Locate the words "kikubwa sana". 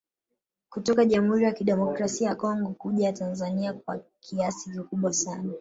4.71-5.49